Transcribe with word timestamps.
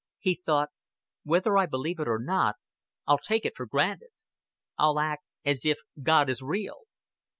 He 0.17 0.41
thought: 0.43 0.69
"Whether 1.21 1.59
I 1.59 1.67
believe 1.67 1.99
or 1.99 2.17
not, 2.17 2.55
I'll 3.05 3.19
take 3.19 3.45
it 3.45 3.55
for 3.55 3.67
granted. 3.67 4.09
I'll 4.75 4.99
act 4.99 5.25
as 5.45 5.63
if 5.63 5.77
God 6.01 6.27
is 6.27 6.41
real." 6.41 6.85